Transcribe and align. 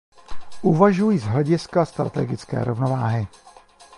Uvažují 0.61 1.17
z 1.17 1.23
hlediska 1.23 1.85
strategické 1.85 2.63
rovnováhy. 2.63 3.27